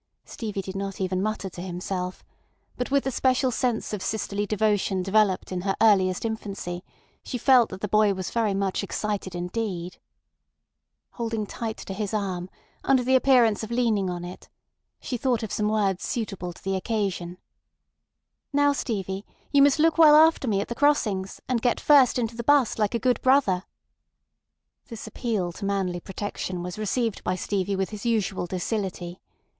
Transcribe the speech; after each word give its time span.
Stevie 0.25 0.63
did 0.63 0.75
not 0.75 0.99
even 0.99 1.21
mutter 1.21 1.47
to 1.47 1.61
himself, 1.61 2.23
but 2.75 2.89
with 2.89 3.03
the 3.03 3.11
special 3.11 3.51
sense 3.51 3.93
of 3.93 4.01
sisterly 4.01 4.47
devotion 4.47 5.03
developed 5.03 5.51
in 5.51 5.61
her 5.61 5.75
earliest 5.79 6.25
infancy, 6.25 6.83
she 7.23 7.37
felt 7.37 7.69
that 7.69 7.81
the 7.81 7.87
boy 7.87 8.11
was 8.15 8.31
very 8.31 8.55
much 8.55 8.81
excited 8.81 9.35
indeed. 9.35 9.99
Holding 11.11 11.45
tight 11.45 11.77
to 11.77 11.93
his 11.93 12.15
arm, 12.15 12.49
under 12.83 13.03
the 13.03 13.13
appearance 13.15 13.61
of 13.63 13.69
leaning 13.69 14.09
on 14.09 14.25
it, 14.25 14.49
she 14.99 15.17
thought 15.17 15.43
of 15.43 15.51
some 15.51 15.69
words 15.69 16.03
suitable 16.03 16.51
to 16.51 16.63
the 16.63 16.75
occasion. 16.75 17.37
"Now, 18.51 18.73
Stevie, 18.73 19.23
you 19.51 19.61
must 19.61 19.77
look 19.77 19.99
well 19.99 20.15
after 20.15 20.47
me 20.47 20.61
at 20.61 20.67
the 20.67 20.73
crossings, 20.73 21.41
and 21.47 21.61
get 21.61 21.79
first 21.79 22.17
into 22.17 22.35
the 22.35 22.43
'bus, 22.43 22.79
like 22.79 22.95
a 22.95 22.99
good 22.99 23.21
brother." 23.21 23.65
This 24.87 25.05
appeal 25.05 25.51
to 25.51 25.65
manly 25.65 25.99
protection 25.99 26.63
was 26.63 26.79
received 26.79 27.23
by 27.23 27.35
Stevie 27.35 27.75
with 27.75 27.91
his 27.91 28.03
usual 28.03 28.47
docility. 28.47 29.21